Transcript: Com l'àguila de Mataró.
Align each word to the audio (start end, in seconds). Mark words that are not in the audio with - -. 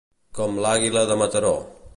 Com 0.39 0.57
l'àguila 0.65 1.05
de 1.13 1.21
Mataró. 1.23 1.57